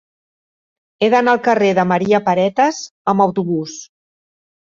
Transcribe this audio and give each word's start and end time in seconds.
He 1.01 1.09
d'anar 1.13 1.35
al 1.35 1.41
carrer 1.47 1.67
de 1.79 1.85
Maria 1.91 2.21
Paretas 2.29 2.79
amb 3.13 3.27
autobús. 3.29 3.77